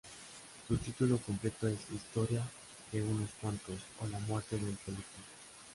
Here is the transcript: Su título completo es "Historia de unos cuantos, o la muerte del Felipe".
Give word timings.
Su 0.67 0.77
título 0.77 1.19
completo 1.19 1.67
es 1.67 1.77
"Historia 1.95 2.41
de 2.91 3.03
unos 3.03 3.29
cuantos, 3.39 3.79
o 3.99 4.07
la 4.07 4.17
muerte 4.21 4.55
del 4.57 4.75
Felipe". 4.77 5.03